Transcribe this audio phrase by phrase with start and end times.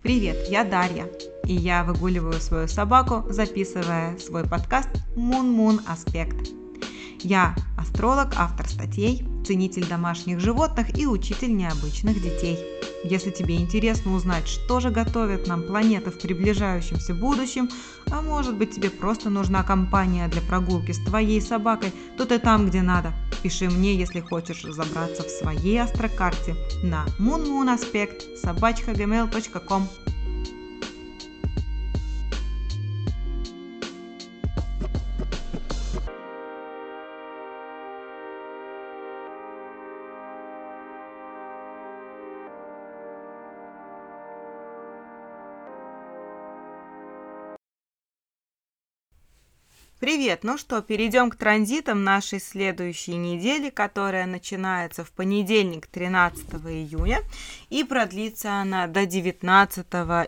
[0.00, 1.08] Привет, я Дарья,
[1.44, 6.50] и я выгуливаю свою собаку, записывая свой подкаст Moon Аспект.
[7.20, 12.60] Я астролог, автор статей, ценитель домашних животных и учитель необычных детей.
[13.02, 17.68] Если тебе интересно узнать, что же готовят нам планеты в приближающемся будущем,
[18.08, 22.68] а может быть тебе просто нужна компания для прогулки с твоей собакой, то ты там,
[22.68, 23.12] где надо.
[23.42, 28.36] Пиши мне, если хочешь разобраться в своей астрокарте на moonmoonaspect.
[50.08, 50.42] Привет!
[50.42, 57.20] Ну что, перейдем к транзитам нашей следующей недели, которая начинается в понедельник 13 июня
[57.68, 59.84] и продлится она до 19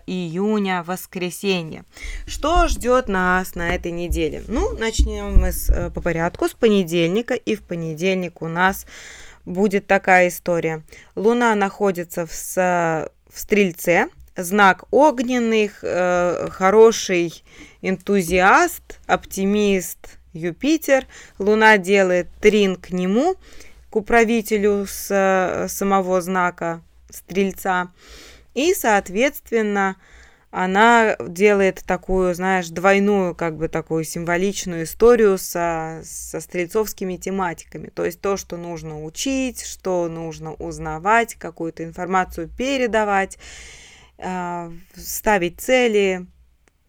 [0.06, 1.84] июня, воскресенье.
[2.26, 4.44] Что ждет нас на этой неделе?
[4.48, 8.84] Ну, начнем мы с, э, по порядку с понедельника, и в понедельник у нас
[9.46, 10.82] будет такая история.
[11.16, 17.42] Луна находится в, в Стрельце, знак огненных, э, хороший
[17.82, 21.06] энтузиаст, оптимист Юпитер.
[21.38, 23.36] Луна делает трин к нему,
[23.90, 27.92] к управителю с э, самого знака Стрельца.
[28.54, 29.96] И, соответственно,
[30.50, 37.88] она делает такую, знаешь, двойную, как бы такую символичную историю со, со стрельцовскими тематиками.
[37.88, 43.38] То есть то, что нужно учить, что нужно узнавать, какую-то информацию передавать.
[44.22, 46.26] А, ставить цели,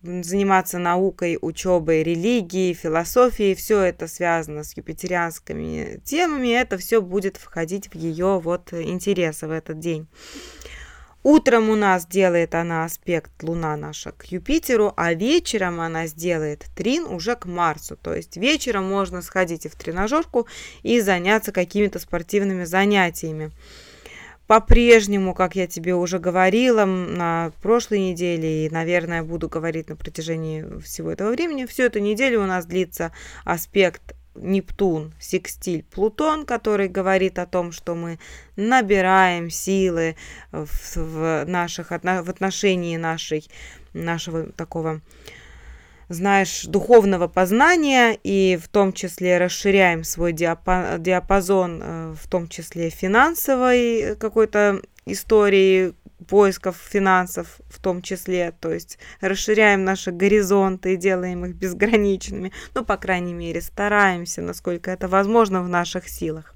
[0.03, 7.89] заниматься наукой, учебой, религией, философией, все это связано с юпитерианскими темами, это все будет входить
[7.93, 10.07] в ее вот интересы в этот день.
[11.23, 17.03] Утром у нас делает она аспект Луна наша к Юпитеру, а вечером она сделает трин
[17.05, 17.95] уже к Марсу.
[17.95, 20.47] То есть вечером можно сходить и в тренажерку
[20.81, 23.51] и заняться какими-то спортивными занятиями.
[24.51, 30.77] По-прежнему, как я тебе уже говорила на прошлой неделе и, наверное, буду говорить на протяжении
[30.81, 33.13] всего этого времени, всю эту неделю у нас длится
[33.45, 38.19] аспект Нептун, секстиль, Плутон, который говорит о том, что мы
[38.57, 40.17] набираем силы
[40.51, 43.47] в, в, наших, в отношении нашей,
[43.93, 44.99] нашего такого
[46.13, 54.15] знаешь, духовного познания и в том числе расширяем свой диапазон, э, в том числе финансовой
[54.17, 55.93] какой-то истории,
[56.27, 62.85] поисков финансов в том числе, то есть расширяем наши горизонты и делаем их безграничными, ну,
[62.85, 66.55] по крайней мере, стараемся, насколько это возможно в наших силах.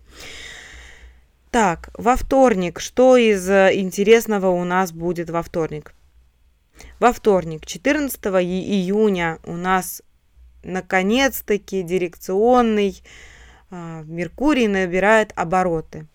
[1.51, 5.93] Так, во вторник, что из э, интересного у нас будет во вторник?
[6.99, 10.01] Во вторник, 14 июня, у нас
[10.63, 13.01] наконец-таки дирекционный
[13.71, 16.07] э, Меркурий набирает обороты.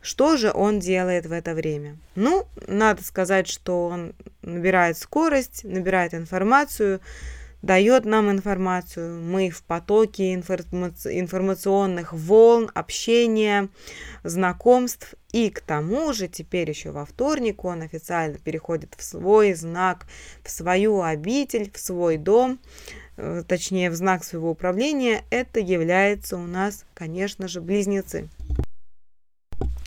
[0.00, 1.98] Что же он делает в это время?
[2.14, 7.00] Ну, надо сказать, что он набирает скорость, набирает информацию,
[7.62, 9.20] дает нам информацию.
[9.20, 13.68] Мы в потоке информационных волн, общения,
[14.22, 15.14] знакомств.
[15.32, 20.06] И к тому же теперь еще во вторник он официально переходит в свой знак,
[20.42, 22.58] в свою обитель, в свой дом,
[23.16, 25.24] э, точнее в знак своего управления.
[25.30, 28.28] Это является у нас, конечно же, близнецы.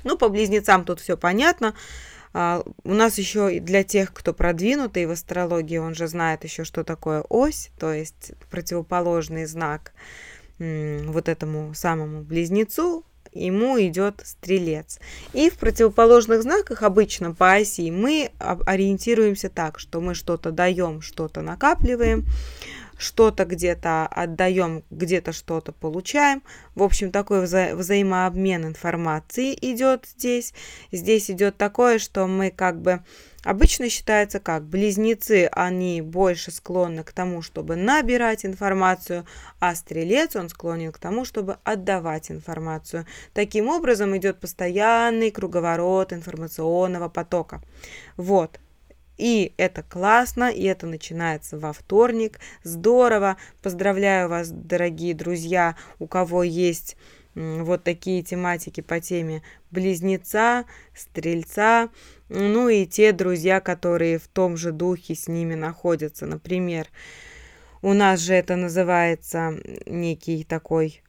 [0.03, 1.73] Ну, по близнецам тут все понятно.
[2.33, 6.83] А, у нас еще для тех, кто продвинутый в астрологии, он же знает еще, что
[6.83, 9.93] такое ось, то есть противоположный знак
[10.59, 13.03] вот этому самому близнецу,
[13.33, 14.99] ему идет стрелец.
[15.33, 21.41] И в противоположных знаках обычно по оси мы ориентируемся так, что мы что-то даем, что-то
[21.41, 22.25] накапливаем,
[23.01, 26.43] что-то где-то отдаем, где-то что-то получаем.
[26.75, 30.53] В общем, такой вза взаимообмен информацией идет здесь.
[30.91, 33.03] Здесь идет такое, что мы как бы
[33.43, 39.25] Обычно считается как близнецы, они больше склонны к тому, чтобы набирать информацию,
[39.59, 43.07] а стрелец, он склонен к тому, чтобы отдавать информацию.
[43.33, 47.63] Таким образом идет постоянный круговорот информационного потока.
[48.15, 48.59] Вот,
[49.17, 52.39] и это классно, и это начинается во вторник.
[52.63, 53.37] Здорово.
[53.61, 56.97] Поздравляю вас, дорогие друзья, у кого есть
[57.35, 60.65] вот такие тематики по теме близнеца,
[60.95, 61.89] стрельца,
[62.29, 66.25] ну и те друзья, которые в том же духе с ними находятся.
[66.25, 66.87] Например,
[67.81, 69.55] у нас же это называется
[69.85, 71.03] некий такой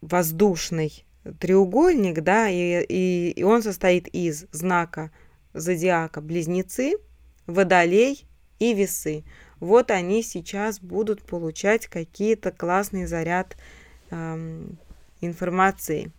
[0.00, 1.04] воздушный
[1.38, 5.10] треугольник, да, и, и, и он состоит из знака
[5.52, 6.94] зодиака близнецы–
[7.48, 8.26] Водолей
[8.60, 9.24] и Весы.
[9.58, 13.56] Вот они сейчас будут получать какие-то классный заряд
[14.10, 14.78] эм,
[15.20, 16.12] информации.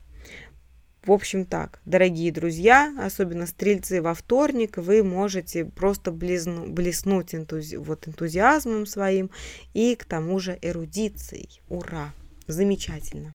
[1.05, 7.77] В общем так, дорогие друзья, особенно стрельцы во вторник, вы можете просто близну, блеснуть энтузи,
[7.77, 9.31] вот энтузиазмом своим
[9.73, 11.61] и к тому же эрудицией.
[11.69, 12.11] Ура!
[12.47, 13.31] Замечательно.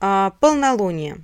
[0.00, 1.18] А, полнолуние.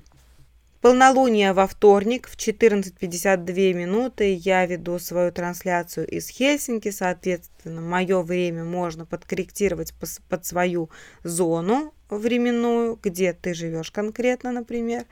[0.82, 6.90] Полнолуние во вторник в 14.52 минуты я веду свою трансляцию из Хельсинки.
[6.90, 9.94] Соответственно, мое время можно подкорректировать
[10.28, 10.90] под свою
[11.22, 15.04] зону временную, где ты живешь конкретно, например.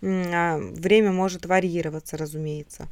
[0.00, 2.88] А, время может варьироваться, разумеется.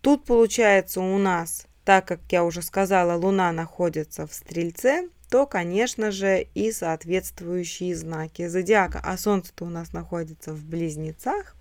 [0.00, 6.10] Тут получается у нас, так как я уже сказала, Луна находится в Стрельце, то, конечно
[6.10, 9.00] же, и соответствующие знаки зодиака.
[9.02, 11.56] А Солнце-то у нас находится в Близнецах.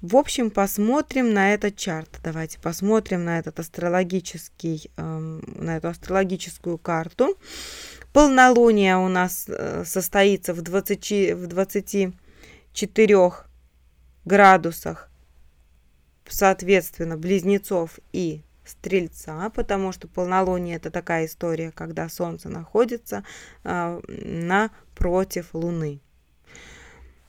[0.00, 2.18] В общем, посмотрим на этот чарт.
[2.24, 7.38] Давайте посмотрим на этот астрологический, эм, на эту астрологическую карту.
[8.12, 13.32] Полнолуние у нас э, состоится в, 20, в 24
[14.24, 15.10] градусах,
[16.28, 23.24] соответственно, близнецов и Стрельца, потому что полнолуние это такая история, когда Солнце находится
[23.64, 26.00] э, напротив Луны.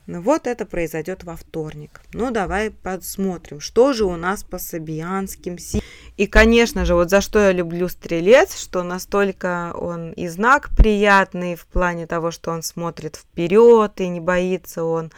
[0.06, 2.00] Ну вот это произойдет во вторник.
[2.12, 5.82] Ну давай посмотрим, что же у нас по сабианским си.
[6.16, 11.56] И, конечно же, вот за что я люблю стрелец, что настолько он и знак приятный
[11.56, 15.10] в плане того, что он смотрит вперед и не боится он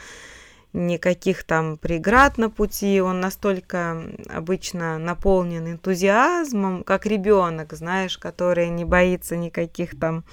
[0.73, 8.85] никаких там преград на пути, он настолько обычно наполнен энтузиазмом, как ребенок, знаешь, который не
[8.85, 10.25] боится никаких там,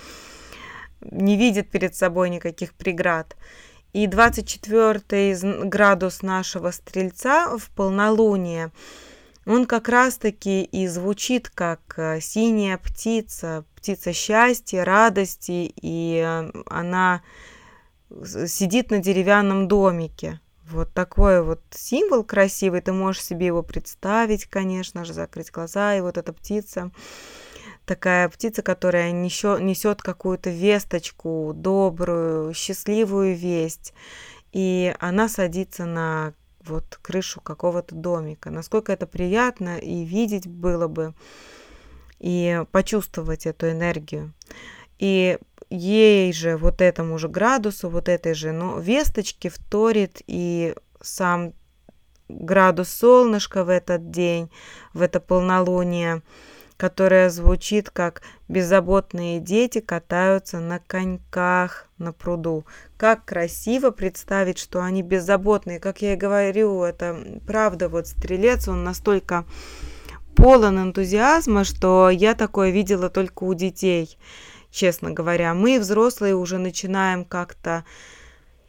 [1.02, 3.36] не видит перед собой никаких преград.
[3.94, 8.72] И 24 градус нашего стрельца в полнолуние,
[9.46, 17.22] он как раз-таки и звучит как э, синяя птица, птица счастья, радости, и э, она
[18.23, 20.39] сидит на деревянном домике.
[20.69, 26.01] Вот такой вот символ красивый, ты можешь себе его представить, конечно же, закрыть глаза, и
[26.01, 26.91] вот эта птица,
[27.85, 33.94] такая птица, которая несет, какую-то весточку, добрую, счастливую весть,
[34.53, 38.50] и она садится на вот крышу какого-то домика.
[38.50, 41.13] Насколько это приятно и видеть было бы,
[42.19, 44.33] и почувствовать эту энергию.
[44.97, 45.38] И
[45.69, 51.53] ей же, вот этому же градусу, вот этой же ну, весточке вторит и сам
[52.27, 54.50] градус солнышка в этот день,
[54.94, 56.21] в это полнолуние,
[56.77, 62.65] которое звучит как «беззаботные дети катаются на коньках на пруду».
[62.97, 65.79] Как красиво представить, что они беззаботные.
[65.79, 69.45] Как я и говорю, это правда, вот стрелец, он настолько
[70.35, 74.17] полон энтузиазма, что я такое видела только у детей–
[74.75, 75.54] честно говоря.
[75.54, 77.86] Мы, взрослые, уже начинаем как-то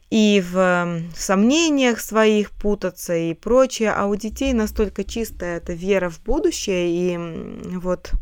[0.09, 6.09] и в эм, сомнениях своих путаться и прочее, а у детей настолько чистая эта вера
[6.09, 8.13] в будущее и вот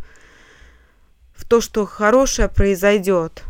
[1.37, 3.45] в то, что хорошее произойдет.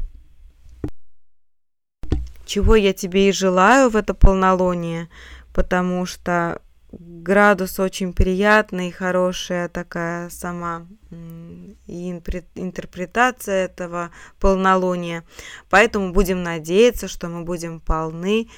[2.44, 5.08] Чего я тебе и желаю в это полнолуние,
[5.54, 6.60] потому что
[6.98, 10.86] градус очень приятный, хорошая такая сама
[11.86, 14.10] интерпретация этого
[14.40, 15.24] полнолуния.
[15.70, 18.48] Поэтому будем надеяться, что мы будем полны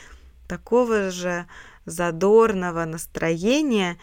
[0.49, 1.47] такого же
[1.85, 3.99] задорного настроения.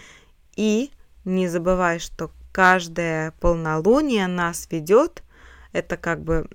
[0.56, 0.92] И
[1.26, 5.24] не забывай, что каждое полнолуние нас ведет.
[5.72, 6.48] Это как бы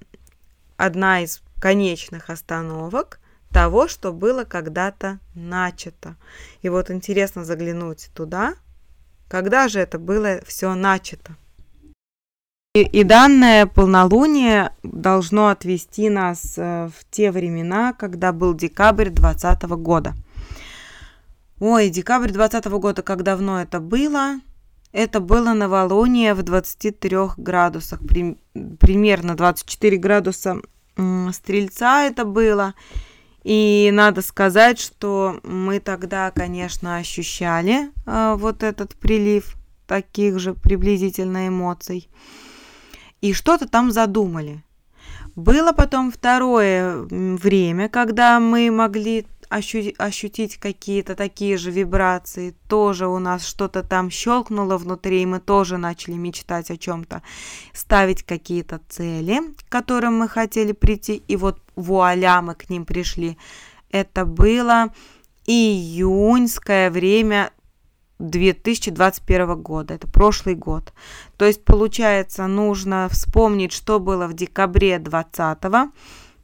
[0.77, 3.21] одна из конечных остановок–
[3.53, 6.17] того, что было когда-то начато.
[6.63, 8.55] И вот интересно заглянуть туда,
[9.29, 11.37] когда же это было все начато.
[12.75, 19.63] И, и данное полнолуние должно отвести нас э, в те времена, когда был декабрь 2020
[19.83, 20.15] года.
[21.61, 24.41] Ой, декабрь 2020 года, как давно это было?
[24.93, 28.39] Это было новолуние в 23 градусах, при,
[28.79, 30.61] примерно 24 градуса
[31.33, 32.75] стрельца это было.
[33.49, 41.49] И надо сказать, что мы тогда, конечно, ощущали э, вот этот прилив таких же приблизительно
[41.49, 42.11] эмоций.
[43.23, 44.63] И что-то там задумали.
[45.35, 53.19] Было потом второе время, когда мы могли ощу- ощутить какие-то такие же вибрации, тоже у
[53.19, 57.23] нас что-то там щелкнуло внутри, и мы тоже начали мечтать о чем-то,
[57.73, 63.39] ставить какие-то цели, к которым мы хотели прийти, и вот вуаля, мы к ним пришли.
[63.91, 64.93] Это было
[65.47, 67.51] июньское время
[68.19, 70.93] 2021 года, это прошлый год.
[71.37, 75.59] То есть, получается, нужно вспомнить, что было в декабре 20,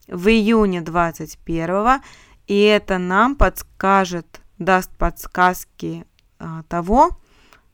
[0.09, 2.01] в июне 21,
[2.47, 6.07] и это нам подскажет, даст подсказки
[6.39, 7.19] а, того,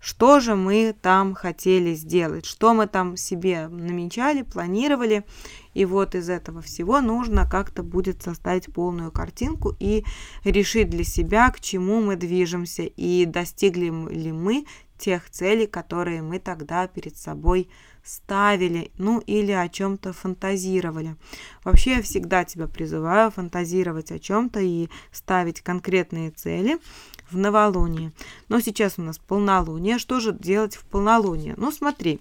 [0.01, 5.25] что же мы там хотели сделать, что мы там себе намечали, планировали.
[5.75, 10.05] И вот из этого всего нужно как-то будет составить полную картинку и
[10.43, 14.65] решить для себя, к чему мы движемся и достигли ли мы
[14.99, 17.69] тех целей, которые мы тогда перед собой
[18.05, 21.17] ставили, ну или о чем-то фантазировали.
[21.65, 26.79] Вообще я всегда тебя призываю фантазировать о чем-то и ставить конкретные цели,
[27.31, 28.13] в новолуние.
[28.49, 29.99] Но сейчас у нас полнолуние.
[29.99, 31.55] Что же делать в полнолуние?
[31.57, 32.21] Ну, смотри.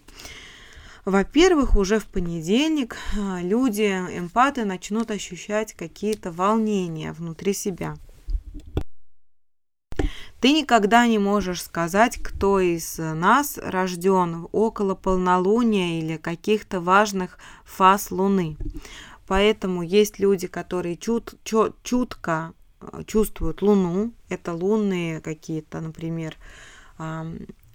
[1.05, 7.95] Во-первых, уже в понедельник а, люди, эмпаты, начнут ощущать какие-то волнения внутри себя.
[10.39, 18.09] Ты никогда не можешь сказать, кто из нас рожден около полнолуния или каких-то важных фаз
[18.09, 18.55] Луны.
[19.27, 22.53] Поэтому есть люди, которые чут, чут, чутко
[23.05, 24.13] чувствуют Луну.
[24.29, 26.35] Это лунные какие-то, например,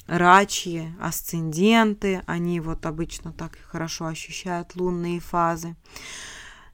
[0.06, 2.23] рачьи, асценденты.
[2.26, 5.76] Они вот обычно так хорошо ощущают лунные фазы.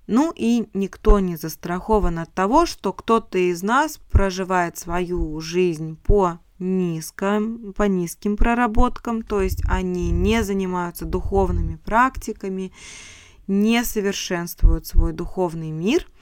[0.07, 6.41] Ну и никто не застрахован от того, что кто-то из нас проживает свою жизнь по
[6.59, 12.73] низким, по низким проработкам, то есть они не занимаются духовными практиками,
[13.47, 16.07] не совершенствуют свой духовный мир–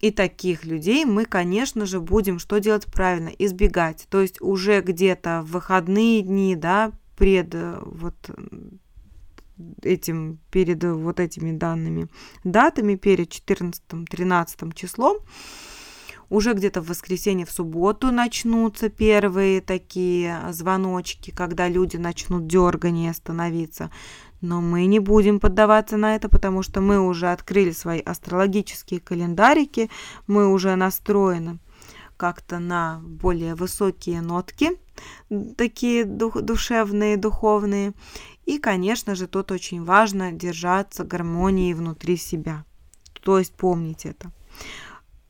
[0.00, 3.28] и таких людей мы, конечно же, будем что делать правильно?
[3.28, 4.06] Избегать.
[4.10, 8.14] То есть уже где-то в выходные дни, да, пред э, вот
[9.82, 12.08] этим, перед вот этими данными
[12.44, 15.18] датами, перед 14-13 числом,
[16.30, 23.90] уже где-то в воскресенье, в субботу начнутся первые такие звоночки, когда люди начнут дергание становиться.
[24.40, 29.90] Но мы не будем поддаваться на это, потому что мы уже открыли свои астрологические календарики,
[30.26, 31.58] мы уже настроены
[32.16, 34.72] как-то на более высокие нотки,
[35.56, 37.92] такие дух, душевные, духовные.
[38.44, 42.64] И, конечно же, тут очень важно держаться гармонии внутри себя.
[43.22, 44.32] То есть помнить это.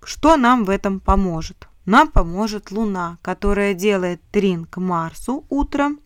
[0.02, 1.68] Что нам в этом поможет?
[1.84, 6.00] Нам поможет Луна, которая делает трин к Марсу утром,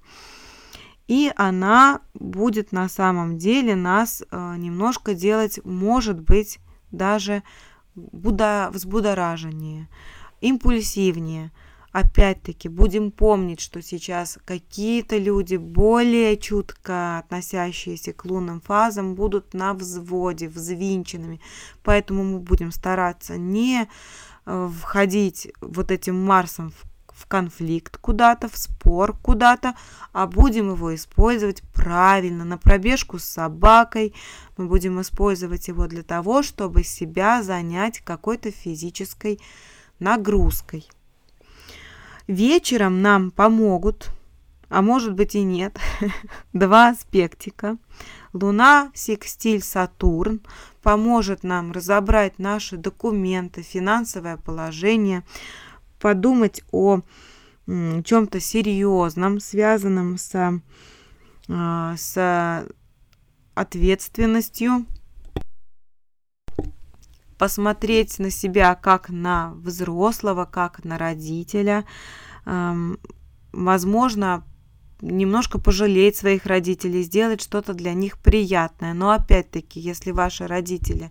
[1.09, 6.59] и она будет на самом деле нас э, немножко делать, может быть,
[6.91, 7.43] даже
[7.95, 9.89] буда, взбудораженнее,
[10.41, 11.53] импульсивнее.
[11.91, 19.75] Опять-таки, будем помнить, что сейчас какие-то люди, более чутко относящиеся к лунным фазам, будут на
[19.75, 21.43] взводе, взвинченными.
[21.83, 23.89] Поэтому мы будем стараться не
[24.47, 26.92] э, входить вот этим Марсом в
[27.23, 29.75] в конфликт куда-то, в спор куда-то,
[30.13, 34.13] а будем его использовать правильно, на пробежку с собакой.
[34.57, 39.41] Мы будем использовать его для того, чтобы себя занять какой-то физической
[40.01, 40.89] нагрузкой.
[42.27, 44.11] Вечером нам помогут,
[44.69, 45.79] а может быть и нет,
[46.53, 47.77] два аспектика.
[48.33, 50.41] Луна, секстиль, Сатурн
[50.83, 55.23] поможет нам разобрать наши документы, финансовое положение,
[56.03, 57.01] подумать о
[57.67, 60.61] чем-то серьезном, связанном с,
[61.49, 62.67] а, с
[63.55, 64.85] ответственностью,
[67.39, 71.85] посмотреть на себя как на взрослого, как на родителя,
[73.53, 74.45] возможно,
[75.01, 78.95] немножко пожалеть своих родителей, сделать что-то для них приятное.
[78.95, 81.11] Но опять-таки, если ваши родители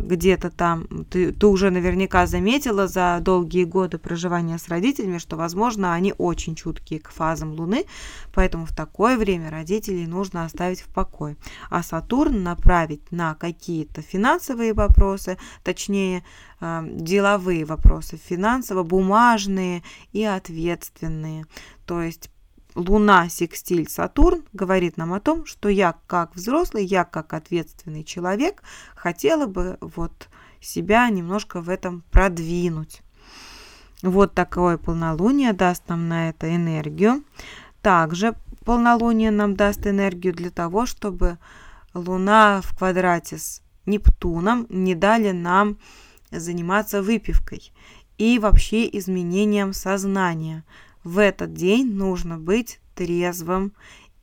[0.00, 5.94] где-то там, ты, ты уже наверняка заметила за долгие годы проживания с родителями, что, возможно,
[5.94, 7.84] они очень чуткие к фазам Луны,
[8.34, 11.36] поэтому в такое время родителей нужно оставить в покое.
[11.70, 16.24] А Сатурн направить на какие-то финансовые вопросы, точнее,
[16.58, 21.46] а, деловые вопросы, финансово-бумажные и ответственные.
[21.86, 22.30] То есть
[22.74, 28.62] Луна, секстиль, Сатурн говорит нам о том, что я как взрослый, я как ответственный человек
[28.94, 30.28] хотела бы вот
[30.60, 33.02] себя немножко в этом продвинуть.
[34.02, 37.24] Вот такое полнолуние даст нам на это энергию.
[37.82, 38.34] Также
[38.64, 41.38] полнолуние нам даст энергию для того, чтобы
[41.92, 45.78] Луна в квадрате с Нептуном не дали нам
[46.30, 47.72] заниматься выпивкой
[48.18, 50.64] и вообще изменением сознания–
[51.04, 53.72] в этот день нужно быть трезвым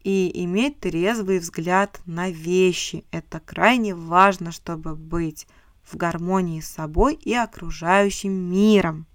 [0.03, 3.03] и иметь трезвый взгляд на вещи.
[3.11, 5.47] Это крайне важно, чтобы быть
[5.83, 9.05] в гармонии с собой и окружающим миром.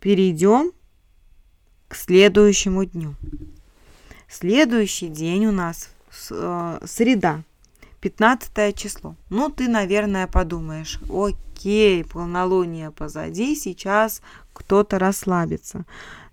[0.00, 0.72] Перейдем
[1.88, 3.14] к следующему дню.
[4.28, 5.90] Следующий день у нас
[6.30, 7.42] э, среда,
[8.00, 9.16] 15 число.
[9.30, 14.22] Ну, ты, наверное, подумаешь, окей, полнолуние позади, сейчас
[14.58, 15.84] кто-то расслабится.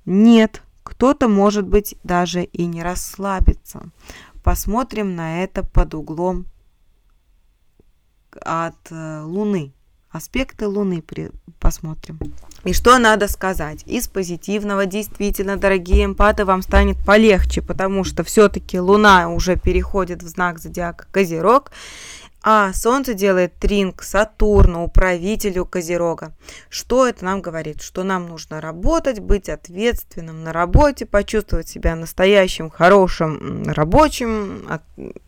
[0.06, 3.84] Нет, кто-то, может быть, даже и не расслабится.
[4.44, 6.46] Посмотрим на это под углом
[8.42, 9.74] от э, Луны.
[10.12, 11.32] Аспекты Луны при...
[11.60, 12.20] посмотрим.
[12.64, 13.84] И что надо сказать?
[13.86, 20.28] Из позитивного действительно, дорогие эмпаты, вам станет полегче, потому что все-таки Луна уже переходит в
[20.28, 21.72] знак зодиака Козерог,
[22.48, 26.32] а Солнце делает тринг Сатурну, управителю Козерога.
[26.70, 27.82] Что это нам говорит?
[27.82, 34.84] Что нам нужно работать, быть ответственным на работе, почувствовать себя настоящим, хорошим, рабочим, от,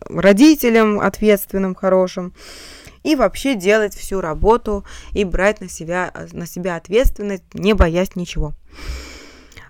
[0.08, 2.34] родителем ответственным, хорошим
[3.02, 8.52] и вообще делать всю работу и брать на себя, на себя ответственность, не боясь ничего.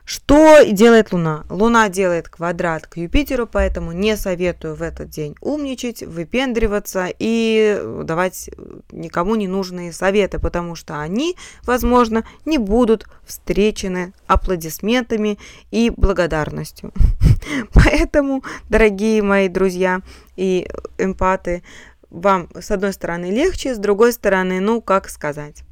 [0.08, 1.44] Что делает Луна?
[1.50, 8.48] Луна делает квадрат к Юпитеру, поэтому не советую в этот день умничать, выпендриваться и давать
[8.90, 15.38] никому не нужные советы, потому что они, возможно, не будут встречены аплодисментами
[15.70, 16.90] и благодарностью.
[17.74, 20.00] Поэтому, дорогие мои друзья
[20.36, 21.62] и эмпаты,
[22.08, 25.64] вам с одной стороны легче, с другой стороны, ну, как сказать.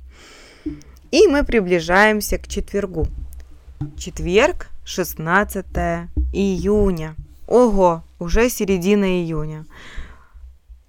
[1.10, 3.06] И мы приближаемся к четвергу.
[3.98, 5.66] Четверг, 16
[6.32, 7.14] июня.
[7.46, 9.66] Ого, уже середина июня.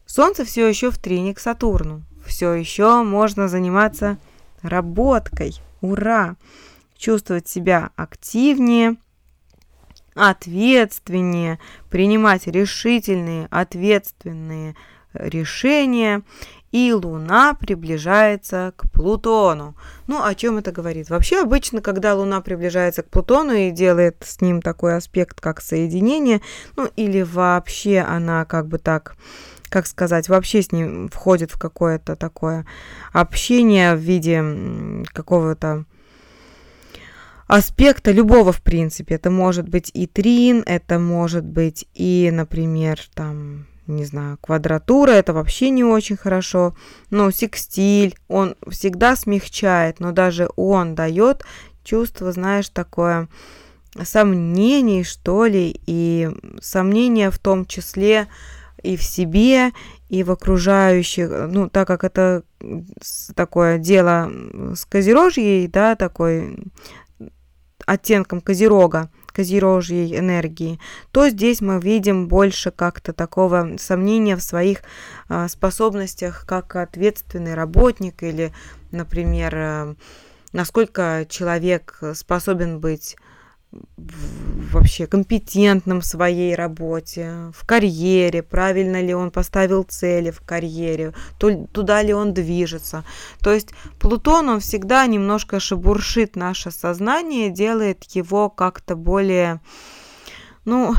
[0.05, 2.03] Солнце все еще в трине к Сатурну.
[2.25, 4.17] Все еще можно заниматься
[4.61, 5.59] работкой.
[5.81, 6.35] Ура!
[6.97, 8.95] Чувствовать себя активнее,
[10.15, 14.75] ответственнее, принимать решительные, ответственные
[15.13, 16.23] решения
[16.71, 19.75] и Луна приближается к Плутону.
[20.07, 21.09] Ну, о чем это говорит?
[21.09, 26.41] Вообще, обычно, когда Луна приближается к Плутону и делает с ним такой аспект, как соединение,
[26.75, 29.15] ну, или вообще она как бы так
[29.69, 32.65] как сказать, вообще с ним входит в какое-то такое
[33.11, 35.83] общение в виде какого-то
[37.47, 39.15] аспекта любого, в принципе.
[39.15, 45.33] Это может быть и трин, это может быть и, например, там не знаю, квадратура, это
[45.33, 46.75] вообще не очень хорошо.
[47.09, 51.43] Но секстиль, он всегда смягчает, но даже он дает
[51.83, 53.27] чувство, знаешь, такое
[54.03, 56.29] сомнений, что ли, и
[56.61, 58.27] сомнения в том числе
[58.83, 59.71] и в себе,
[60.09, 62.43] и в окружающих, ну, так как это
[63.35, 64.31] такое дело
[64.75, 66.57] с козерожьей, да, такой
[67.85, 70.79] оттенком козерога, козерожьей энергии,
[71.11, 74.79] то здесь мы видим больше как-то такого сомнения в своих
[75.29, 78.51] а, способностях как ответственный работник или,
[78.89, 79.95] например, э,
[80.53, 83.15] насколько человек способен быть
[83.97, 92.01] вообще компетентным в своей работе, в карьере, правильно ли он поставил цели в карьере, туда
[92.03, 93.03] ли он движется.
[93.41, 99.61] То есть Плутон, он всегда немножко шебуршит наше сознание, делает его как-то более,
[100.65, 100.95] ну,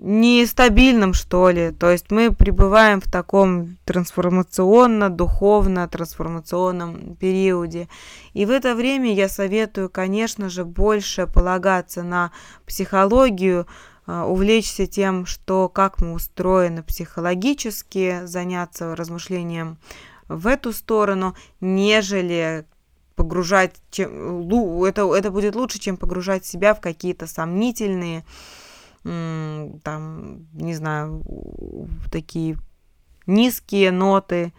[0.00, 1.72] нестабильным, что ли.
[1.72, 7.88] То есть мы пребываем в таком трансформационно-духовно трансформационном периоде.
[8.32, 12.32] И в это время я советую, конечно же, больше полагаться на
[12.66, 13.66] психологию,
[14.06, 19.76] а, увлечься тем, что как мы устроены психологически, заняться размышлением
[20.28, 22.64] в эту сторону, нежели
[23.16, 24.48] погружать, чем,
[24.84, 28.24] это, это будет лучше, чем погружать себя в какие-то сомнительные
[29.02, 31.24] там, не знаю,
[32.10, 32.56] такие
[33.26, 34.52] низкие ноты,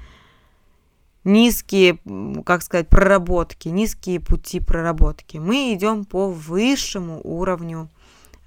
[1.24, 2.00] низкие,
[2.46, 5.38] как сказать, проработки, низкие пути проработки.
[5.38, 7.90] Мы идем по высшему уровню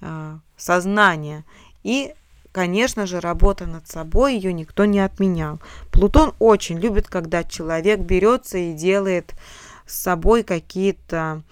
[0.01, 1.45] э, сознания.
[1.83, 2.13] И,
[2.51, 5.61] конечно же, работа над собой, ее никто не отменял.
[5.91, 9.33] Плутон очень любит, когда человек берется и делает
[9.85, 11.43] с собой какие-то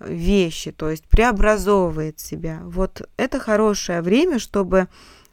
[0.00, 2.60] вещи, то есть преобразовывает себя.
[2.64, 4.88] Вот это хорошее время, чтобы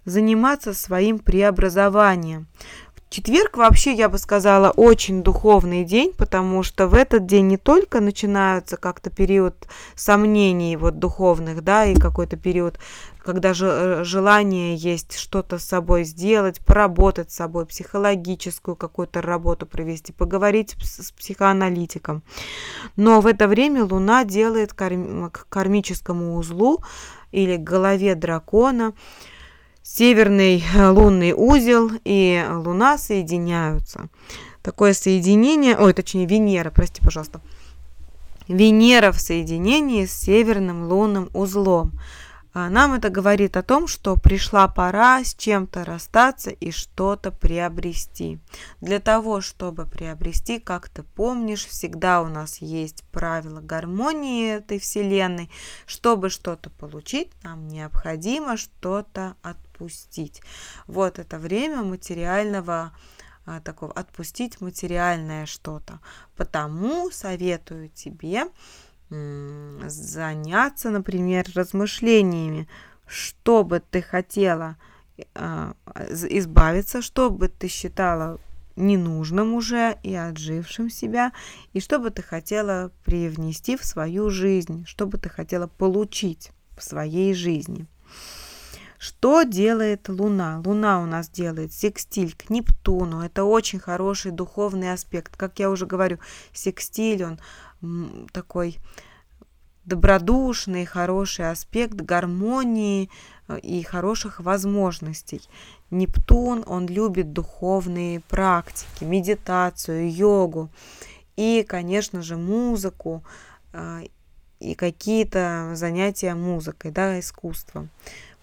[0.06, 2.48] заниматься своим преобразованием.
[3.10, 8.02] Четверг вообще, я бы сказала, очень духовный день, потому что в этот день не только
[8.02, 9.56] начинаются как-то период
[9.96, 12.78] сомнений вот духовных, да, и какой-то период,
[13.24, 19.66] когда же э, желание есть что-то с собой сделать, поработать с собой, психологическую какую-то работу
[19.66, 22.24] провести, поговорить с психоаналитиком.
[22.98, 26.84] Но в это время Луна делает к кармическому узлу
[27.32, 28.94] или голове дракона–
[29.90, 34.10] Северный э, лунный узел и Луна соединяются.
[34.62, 37.40] Такое соединение, ой, точнее Венера, прости, пожалуйста.
[38.50, 41.94] Венера в соединении с северным лунным узлом.
[42.54, 48.40] А, нам это говорит о том, что пришла пора с чем-то расстаться и что-то приобрести.
[48.82, 55.50] Для того, чтобы приобрести, как ты помнишь, всегда у нас есть правила гармонии этой вселенной.
[55.86, 59.67] Чтобы что-то получить, нам необходимо что-то отпустить.
[60.88, 62.94] Вот это время материального
[63.46, 66.00] а, такого отпустить материальное что-то.
[66.36, 68.48] Потому советую тебе
[69.10, 72.68] заняться, например, размышлениями,
[73.06, 74.76] что бы ты хотела
[75.34, 75.74] а,
[76.30, 78.38] избавиться, что бы ты считала
[78.76, 81.32] ненужным уже и отжившим себя,
[81.74, 86.84] и что бы ты хотела привнести в свою жизнь, что бы ты хотела получить в
[86.84, 87.88] своей жизни.
[88.98, 90.62] Что делает Луна?
[90.66, 93.22] Луна у нас делает секстиль к Нептуну.
[93.22, 95.38] Это очень хороший духовный аспект.
[95.38, 96.20] Как я уже говорю,
[96.52, 97.40] секстиль, он
[98.32, 98.80] такой
[99.88, 103.10] добродушный, хороший аспект гармонии
[103.48, 105.42] э, и хороших возможностей.
[105.90, 110.70] Нептун, он любит духовные практики, медитацию, йогу
[111.38, 113.24] и, конечно же, музыку
[113.72, 114.08] э,
[114.60, 117.90] и какие-то занятия музыкой, да, искусством.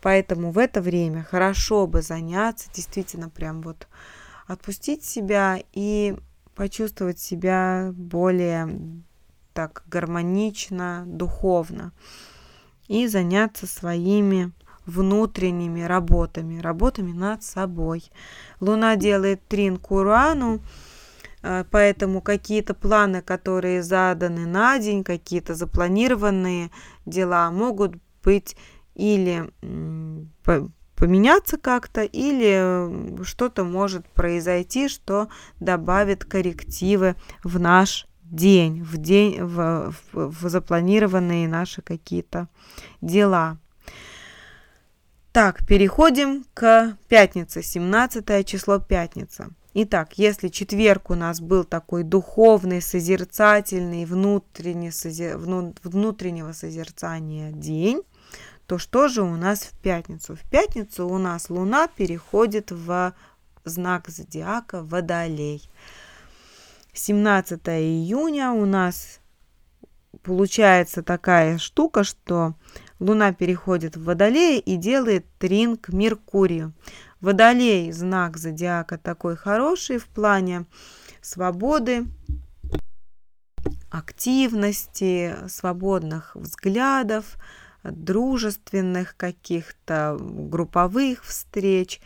[0.05, 3.89] Поэтому в это время хорошо бы заняться, действительно прям вот
[4.47, 6.15] отпустить себя и
[6.55, 8.69] почувствовать себя более
[9.55, 11.93] так гармонично, духовно.
[12.87, 14.53] И заняться своими
[14.85, 18.05] внутренними работами, работами над собой.
[18.61, 20.61] Луна делает трин к Урану,
[21.41, 26.71] э, поэтому какие-то планы, которые заданы на день, какие-то запланированные
[27.07, 28.55] дела могут быть
[28.95, 29.51] или
[30.97, 35.29] поменяться как-то, или что-то может произойти, что
[35.61, 42.49] добавит коррективы в наш день, в день, в, в, в запланированные наши какие-то
[43.01, 43.59] дела.
[45.33, 49.51] Так, переходим к пятнице, 17 число пятница.
[49.77, 54.93] Итак, если четверг у нас был такой духовный, созерцательный, внутренне,
[55.83, 58.03] внутреннего созерцания день,
[58.67, 60.37] то что же у нас в пятницу?
[60.37, 63.15] В пятницу у нас Луна переходит в
[63.65, 65.69] знак зодиака Водолей.
[66.93, 69.21] 17 июня у нас
[70.23, 72.55] получается такая штука, что
[73.01, 76.73] Луна переходит в Водолей и делает трин к Меркурию.
[77.21, 80.67] Водолей– знак зодиака такой хороший в плане
[81.21, 82.07] свободы,
[83.91, 87.37] активности, свободных взглядов,
[87.85, 92.01] дружественных каких-то групповых встреч.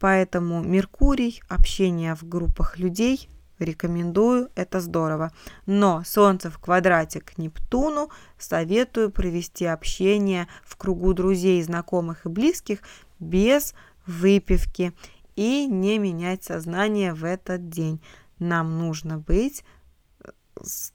[0.00, 3.28] Поэтому Меркурий, общение в группах людей
[3.60, 5.32] Рекомендую, это здорово.
[5.66, 12.80] Но Солнце в квадрате к Нептуну советую провести общение в кругу друзей, знакомых и близких
[13.20, 13.74] без
[14.06, 14.92] выпивки
[15.36, 18.00] и не менять сознание в этот день.
[18.40, 19.64] Нам нужно быть,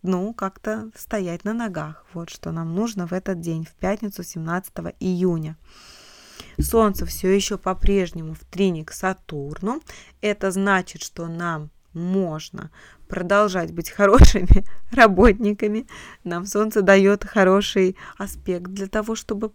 [0.02, 2.06] ну, как-то стоять на ногах.
[2.14, 5.58] Вот что нам нужно в этот день, в пятницу 17 июня.
[6.60, 9.82] Солнце все еще по-прежнему в трине к Сатурну.
[10.22, 12.72] Это значит, что нам можно
[13.08, 15.88] продолжать быть хорошими работниками.
[16.24, 19.52] Нам Солнце дает хороший аспект для того, чтобы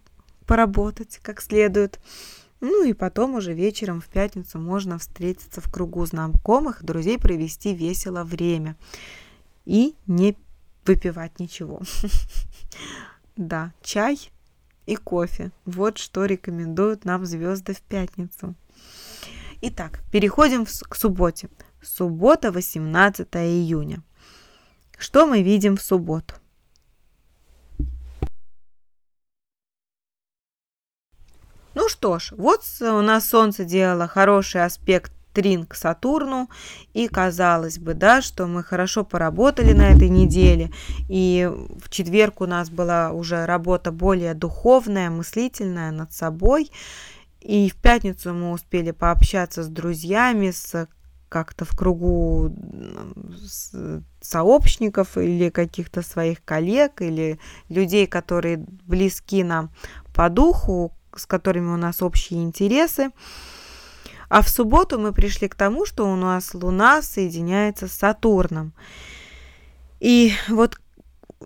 [0.46, 2.00] поработать как следует.
[2.60, 8.24] Ну и потом уже вечером в пятницу можно встретиться в кругу знакомых, друзей, провести весело
[8.24, 8.76] время
[9.64, 10.36] и не
[10.84, 11.80] выпивать ничего.
[13.36, 14.30] Да, чай
[14.86, 15.50] и кофе.
[15.64, 18.54] Вот что рекомендуют нам звезды в пятницу.
[19.60, 21.48] Итак, переходим к субботе.
[21.82, 24.04] Суббота, 18 июня.
[24.98, 26.34] Что мы видим в субботу?
[31.74, 36.48] Ну что ж, вот у нас Солнце делало хороший аспект трин к Сатурну,
[36.94, 40.70] и казалось бы, да, что мы хорошо поработали на этой неделе,
[41.08, 41.50] и
[41.82, 46.70] в четверг у нас была уже работа более духовная, мыслительная над собой,
[47.40, 50.88] и в пятницу мы успели пообщаться с друзьями, с
[51.28, 52.54] как-то в кругу
[54.20, 59.70] сообщников или каких-то своих коллег или людей, которые близки нам
[60.14, 63.10] по духу, с которыми у нас общие интересы.
[64.34, 68.72] А в субботу мы пришли к тому, что у нас Луна соединяется с Сатурном.
[70.00, 70.76] И вот,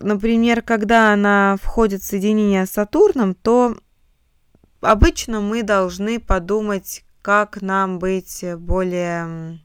[0.00, 3.76] например, когда она входит в соединение с Сатурном, то
[4.80, 9.60] обычно мы должны подумать, как нам быть более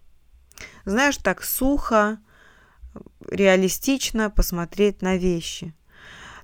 [0.83, 2.19] знаешь, так сухо,
[3.29, 5.73] реалистично посмотреть на вещи.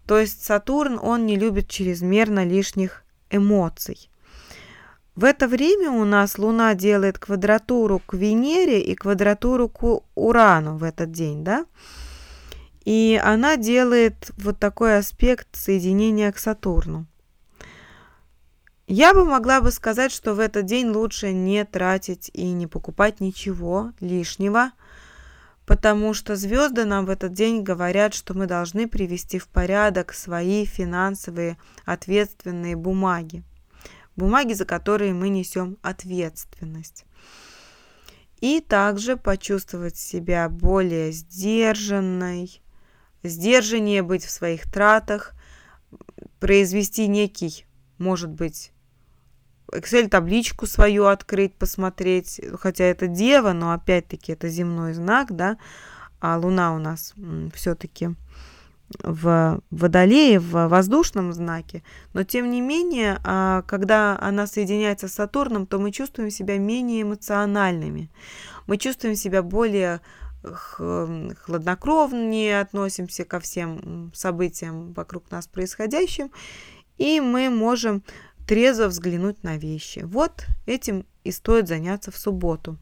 [0.05, 4.09] То есть Сатурн, он не любит чрезмерно лишних эмоций.
[5.19, 10.83] В это время у нас Луна делает квадратуру к Венере и квадратуру к Урану в
[10.85, 11.65] этот день, да?
[12.85, 17.05] И она делает вот такой аспект соединения к Сатурну.
[18.87, 23.19] Я бы могла бы сказать, что в этот день лучше не тратить и не покупать
[23.19, 24.71] ничего лишнего,
[25.65, 30.63] потому что звезды нам в этот день говорят, что мы должны привести в порядок свои
[30.63, 33.43] финансовые ответственные бумаги.
[34.19, 37.05] Бумаги, за которые мы несем ответственность.
[38.39, 42.61] И также почувствовать себя более сдержанной,
[43.23, 45.33] сдержаннее быть в своих тратах,
[46.39, 47.65] произвести некий,
[47.97, 48.71] может быть,
[49.71, 55.57] Excel-табличку свою открыть, посмотреть, хотя это Дева, но опять-таки это земной знак, да,
[56.19, 57.13] а Луна у нас
[57.53, 58.15] все-таки
[59.03, 65.67] в Водолее, в воздушном знаке, но тем не менее, а, когда она соединяется с Сатурном,
[65.67, 68.09] то мы чувствуем себя менее эмоциональными,
[68.67, 70.01] мы чувствуем себя более
[70.41, 76.31] хладнокровнее относимся ко всем событиям вокруг нас происходящим,
[76.97, 78.03] и мы можем
[78.47, 79.99] трезво взглянуть на вещи.
[79.99, 82.77] Вот этим и стоит заняться в субботу.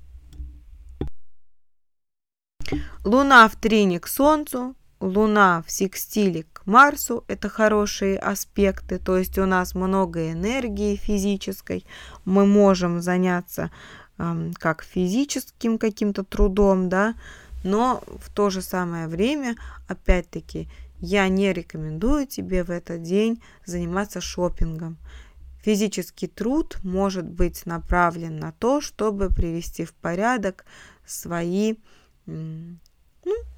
[3.04, 9.38] Луна в трине к Солнцу, Луна в секстиле к Марсу– это хорошие аспекты, то есть
[9.38, 11.86] у нас много энергии физической,
[12.26, 13.70] мы можем заняться
[14.18, 17.16] э, как физическим каким-то трудом, да,
[17.64, 19.56] но в то же самое время,
[19.88, 20.68] опять-таки,
[21.00, 24.98] я не рекомендую тебе в этот день заниматься шопингом.
[25.62, 30.66] Физический труд может быть направлен на то, чтобы привести в порядок
[31.06, 31.76] свои,
[32.26, 32.78] ну,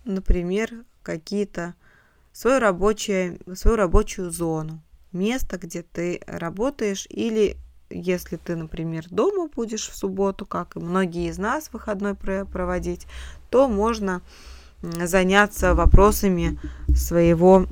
[0.06, 1.74] например, какие-то
[2.32, 7.58] свою, рабочее, свою рабочую зону, место, где ты работаешь, или
[7.89, 13.08] если ты, например, дома будешь в субботу, как и многие из нас выходной проводить,
[13.50, 14.22] то можно
[14.82, 16.60] заняться вопросами
[16.95, 17.65] своего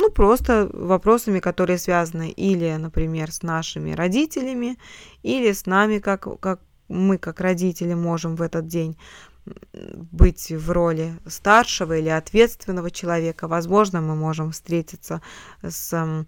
[0.00, 4.78] ну, просто вопросами, которые связаны или, например, с нашими родителями,
[5.22, 8.96] или с нами, как, как мы, как родители, можем в этот день
[9.72, 13.48] быть в роли старшего или ответственного человека.
[13.48, 15.22] Возможно, мы можем встретиться
[15.62, 16.26] с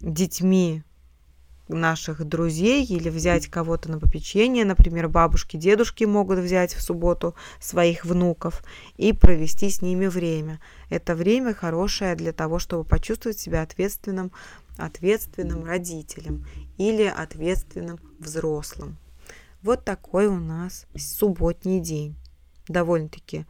[0.00, 0.82] детьми
[1.68, 4.64] наших друзей или взять кого-то на попечение.
[4.64, 8.62] Например, бабушки, дедушки могут взять в субботу своих внуков
[8.96, 10.60] и провести с ними время.
[10.90, 14.30] Это время хорошее для того, чтобы почувствовать себя ответственным,
[14.76, 16.46] ответственным родителем
[16.78, 18.96] или ответственным взрослым.
[19.62, 22.16] Вот такой у нас субботний день.
[22.68, 23.46] Довольно-таки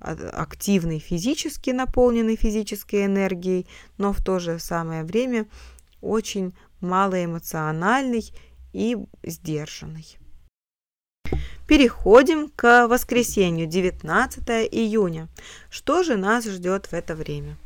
[0.00, 5.46] активный физически, наполненный физической энергией, но в то же самое время
[6.00, 8.30] очень малоэмоциональный
[8.72, 10.18] и сдержанный.
[11.66, 15.28] Переходим к воскресенью, 19 июня.
[15.70, 17.56] Что же нас ждет в это время?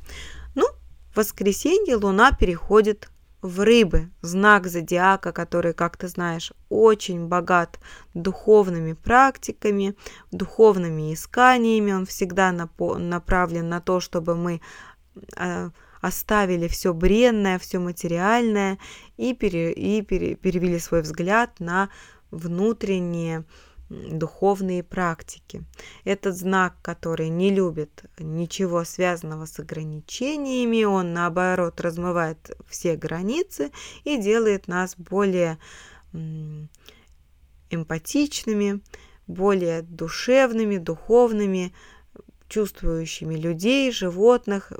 [0.54, 0.68] Ну,
[1.12, 3.10] в воскресенье Луна переходит
[3.42, 7.78] в рыбы, знак зодиака, который, как ты знаешь, очень богат
[8.14, 9.94] духовными практиками,
[10.32, 11.92] духовными исканиями.
[11.92, 14.60] Он всегда направлен на то, чтобы мы
[15.36, 15.70] а,
[16.00, 18.78] оставили все бренное, все материальное
[19.16, 21.90] и, пере, и пере, перевели свой взгляд на
[22.30, 23.44] внутренние
[23.90, 25.64] духовные практики.
[26.04, 33.70] Этот знак, который не любит ничего связанного с ограничениями, он наоборот размывает все границы
[34.04, 35.58] и делает нас более
[37.70, 38.80] эмпатичными,
[39.26, 41.74] более душевными, духовными,
[42.48, 44.72] чувствующими людей, животных,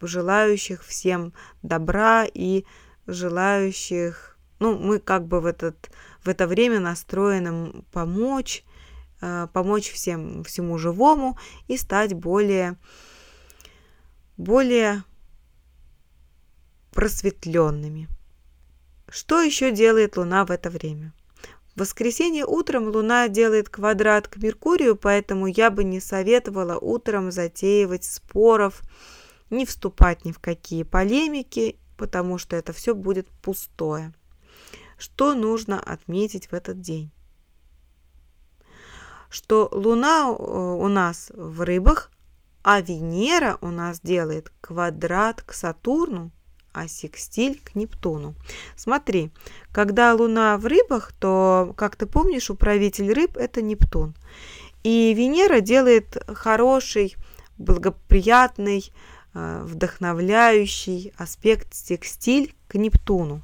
[0.00, 2.64] желающих всем добра и
[3.06, 5.90] желающих, ну, мы как бы в, этот,
[6.24, 8.64] в это время настроены помочь,
[9.20, 12.76] э, помочь всем, всему живому и стать более,
[14.36, 15.04] более
[16.92, 18.08] просветленными.
[19.08, 21.12] Что еще делает Луна в это время?
[21.74, 28.04] В воскресенье утром Луна делает квадрат к Меркурию, поэтому я бы не советовала утром затеивать
[28.04, 28.80] споров,
[29.50, 34.14] не вступать ни в какие полемики, потому что это все будет пустое.
[35.04, 37.10] Что нужно отметить в этот день?
[39.28, 42.10] Что Луна э, у нас в рыбах,
[42.62, 46.30] а Венера у нас делает квадрат к Сатурну,
[46.72, 48.34] а секстиль к Нептуну.
[48.76, 49.30] Смотри,
[49.72, 54.14] когда Луна в рыбах, то, как ты помнишь, управитель рыб– это Нептун.
[54.84, 57.14] И Венера делает хороший,
[57.58, 58.90] благоприятный,
[59.34, 63.42] э, вдохновляющий аспект текстиль к Нептуну.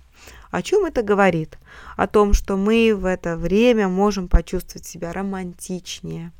[0.50, 1.58] О чем это говорит?
[1.96, 6.32] О том, что мы в это время можем почувствовать себя романтичнее.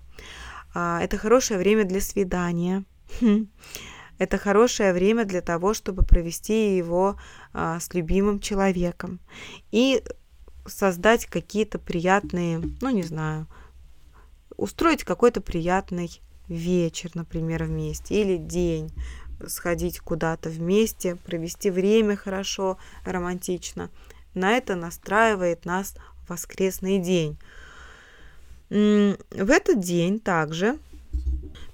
[0.75, 2.85] А, это хорошее время для свидания.
[3.21, 3.49] Хм.
[4.19, 7.17] Это хорошее время для того, чтобы провести его
[7.53, 9.19] а, с любимым человеком
[9.71, 10.03] и
[10.67, 13.47] создать какие-то приятные, ну не знаю,
[14.57, 18.93] устроить какой-то приятный вечер, например, вместе или день,
[19.47, 23.91] сходить куда-то вместе, провести время хорошо, романтично.
[24.35, 25.95] На это настраивает нас
[26.29, 27.39] воскресный день.
[28.69, 30.79] В этот день также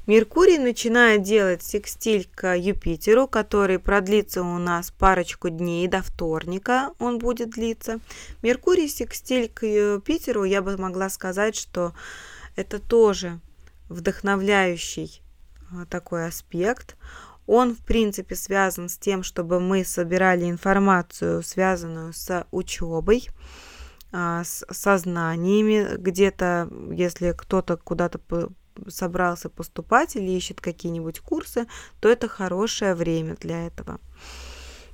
[0.07, 7.18] Меркурий начинает делать секстиль к Юпитеру, который продлится у нас парочку дней до вторника, он
[7.18, 7.98] будет длиться.
[8.40, 11.92] Меркурий секстиль к Юпитеру, я бы могла сказать, что
[12.55, 13.40] это тоже
[13.88, 15.22] вдохновляющий
[15.72, 16.96] а, такой аспект.
[17.46, 23.28] Он, в принципе, связан с тем, чтобы мы собирали информацию, связанную с учебой,
[24.12, 25.96] а, с сознаниями.
[25.96, 28.20] Где-то, если кто-то куда-то
[28.88, 31.66] собрался поступать или ищет какие-нибудь курсы,
[32.00, 34.00] то это хорошее время для этого.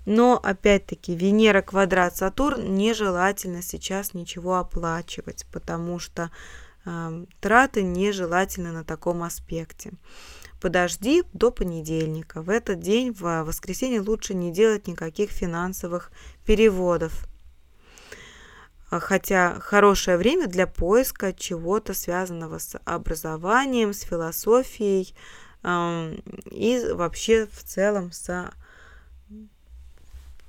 [0.04, 6.30] Но опять-таки Венера квадрат Сатурн нежелательно сейчас ничего оплачивать, потому что
[6.84, 9.92] э, траты нежелательны на таком аспекте.
[10.62, 12.40] Подожди до понедельника.
[12.40, 16.12] В этот день, в воскресенье, лучше не делать никаких финансовых
[16.46, 17.26] переводов
[18.88, 25.16] а, хотя хорошее время для поиска чего-то связанного с образованием, с философией
[25.64, 28.52] и вообще в целом с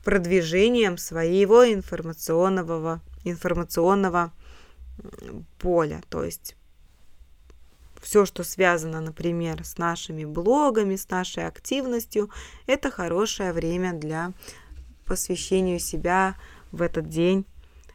[0.03, 4.31] продвижением своего информационного, информационного
[5.57, 6.03] поля.
[6.09, 6.55] То есть
[8.03, 12.29] все, что связано, например, с нашими блогами, с нашей активностью,
[12.67, 14.33] это хорошее время для
[15.05, 16.35] посвящения себя
[16.71, 17.45] в этот день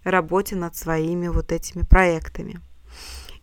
[0.04, 2.60] работе над своими вот этими проектами.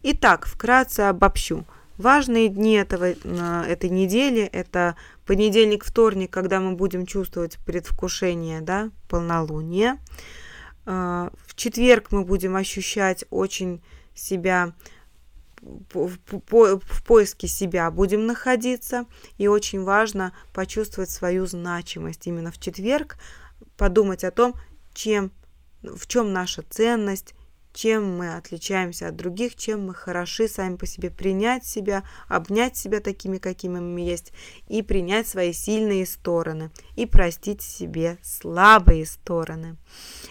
[0.01, 1.65] Итак, вкратце обобщу.
[1.97, 9.99] Важные дни этого, этой недели– это понедельник, вторник, когда мы будем чувствовать предвкушение да, полнолуния.
[10.85, 13.81] А, в четверг мы будем ощущать очень
[14.13, 14.73] себя
[15.93, 19.05] в, по, в поиске себя будем находиться,
[19.37, 23.17] и очень важно почувствовать свою значимость именно в четверг,
[23.77, 24.53] подумать о том,
[24.93, 25.31] чем
[25.81, 27.35] в чем наша ценность,
[27.75, 33.01] чем мы отличаемся от других, чем мы хороши сами по себе, принять себя, обнять себя
[33.01, 34.31] такими, какими мы есть,
[34.69, 39.75] и принять свои сильные стороны, и простить себе слабые стороны.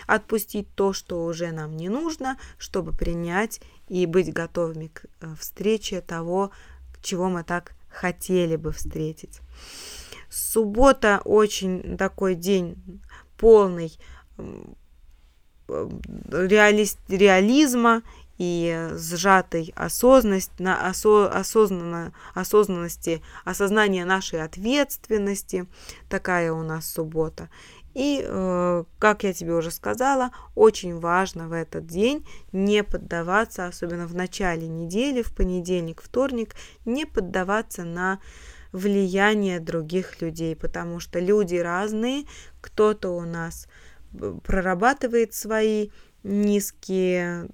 [0.07, 6.01] Отпустить то, что уже нам не нужно, чтобы принять и быть готовыми к э, встрече
[6.01, 6.51] того,
[7.03, 9.41] чего мы так хотели бы встретить.
[10.31, 13.03] Суббота очень такой день
[13.37, 13.93] полный
[15.69, 18.03] реалист, реализма
[18.39, 25.67] и сжатой осознанность, на осо, осознанно, осознанности, осознания нашей ответственности.
[26.09, 27.49] Такая у нас суббота.
[27.95, 34.09] И, э, как я тебе уже сказала, очень важно в этот день не поддаваться, особенно
[34.09, 38.19] в начале недели, в понедельник, вторник, не поддаваться на
[38.73, 42.25] влияние других людей, потому что люди разные,
[42.61, 43.69] кто-то у нас
[44.45, 45.91] прорабатывает свои
[46.23, 47.49] низкие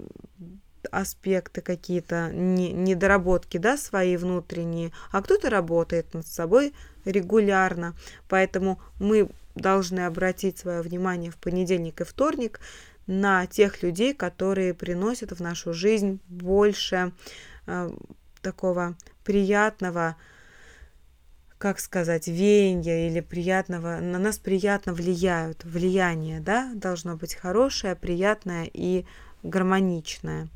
[0.90, 6.72] аспекты какие-то, не, недоработки, да, свои внутренние, а кто-то работает над собой
[7.04, 7.94] регулярно.
[8.28, 12.60] Поэтому мы должны обратить свое внимание в понедельник и вторник
[13.06, 17.12] на тех людей, которые приносят в нашу жизнь больше
[17.66, 17.90] э,
[18.40, 20.16] такого приятного,
[21.60, 25.62] как сказать, веяния или приятного, на нас приятно влияют.
[25.62, 29.04] Влияние, да, должно быть хорошее, приятное и
[29.42, 30.48] гармоничное.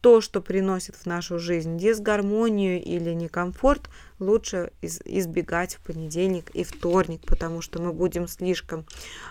[0.00, 3.90] То, что приносит в нашу жизнь дисгармонию или некомфорт,
[4.20, 8.86] лучше из, избегать в понедельник и вторник, потому что мы будем слишком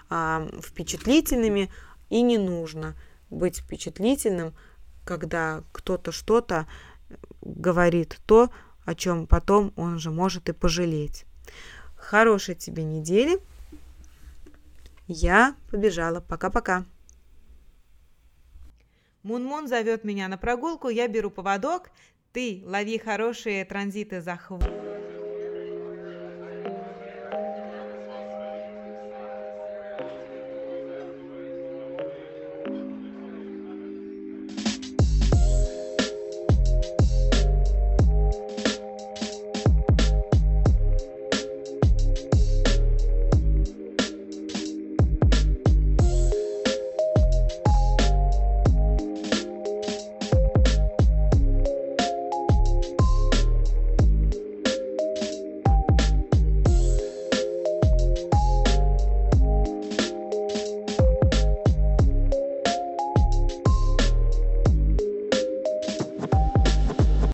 [0.10, 1.72] а, впечатлительными,
[2.10, 2.96] и не нужно
[3.30, 4.54] быть впечатлительным,
[5.06, 6.68] когда кто-то что-то
[7.42, 8.50] говорит то,
[8.86, 11.26] о чем потом он же может и пожалеть.
[11.96, 13.40] Хорошей тебе недели.
[15.08, 16.22] Я побежала.
[16.22, 16.86] Пока-пока.
[19.24, 21.92] Мунмун -мун зовет меня на прогулку, я беру поводок,
[22.34, 24.83] ты лови хорошие транзиты за хвост.